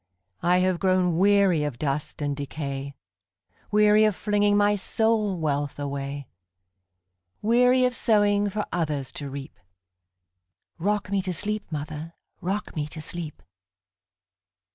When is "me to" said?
11.11-11.33, 12.75-12.99